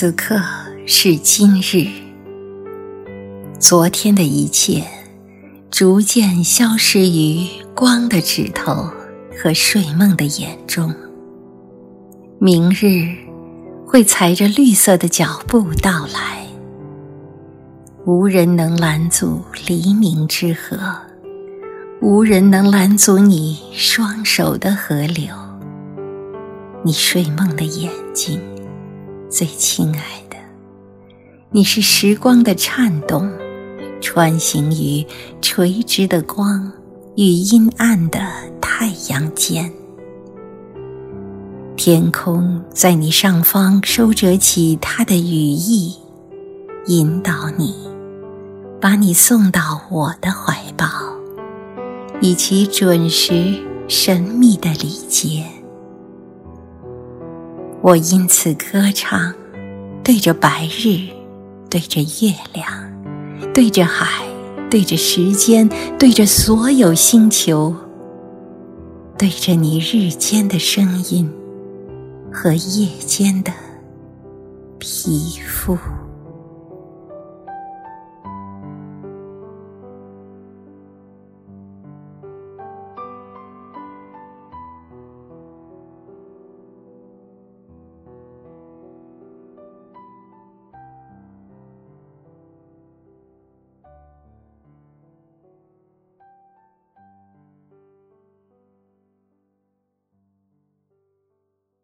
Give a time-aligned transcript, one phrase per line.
[0.00, 0.40] 此刻
[0.86, 1.86] 是今日，
[3.58, 4.82] 昨天的一切
[5.70, 8.88] 逐渐消失于光的指头
[9.36, 10.90] 和睡梦的眼中。
[12.38, 13.14] 明日
[13.86, 16.46] 会踩着绿色的脚步到来，
[18.06, 20.78] 无人能拦阻黎明之河，
[22.00, 25.26] 无人能拦阻你双手的河流。
[26.82, 28.40] 你睡梦的眼睛。
[29.30, 30.36] 最亲爱的，
[31.50, 33.30] 你是时光的颤动，
[34.00, 35.06] 穿行于
[35.40, 36.72] 垂直的光
[37.16, 38.18] 与阴暗的
[38.60, 39.72] 太阳间。
[41.76, 45.94] 天空在你上方收折起它的羽翼，
[46.88, 47.72] 引导你，
[48.80, 50.88] 把你送到我的怀抱，
[52.20, 53.54] 以其准时
[53.86, 55.46] 神秘的礼节。
[57.82, 59.34] 我因此歌唱，
[60.04, 61.08] 对着白日，
[61.70, 62.66] 对着月亮，
[63.54, 64.22] 对着海，
[64.70, 65.66] 对着时间，
[65.98, 67.74] 对着所有星球，
[69.16, 71.32] 对着你日间的声音
[72.30, 73.50] 和夜间的
[74.78, 75.78] 皮肤。